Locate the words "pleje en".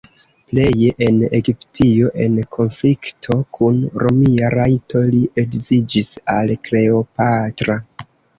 0.51-1.17